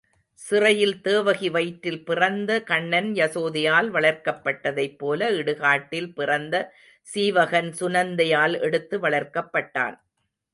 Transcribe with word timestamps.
சிறையில் 0.39 1.01
தேவகி 1.01 1.49
வயிற்றில் 1.49 2.03
பிறந்த 2.03 2.51
கண்ணன் 2.63 3.09
யசோதையால் 3.13 3.89
வளர்க்கப்பட்டதைப் 3.91 4.97
போல 4.97 5.29
இடுகாட்டில் 5.31 6.11
பிறந்த 6.13 6.55
சீவகன் 7.07 7.71
சுநந்தையால் 7.79 8.59
எடுத்து 8.61 8.97
வளர்க்கப்பட்டான். 8.99 9.95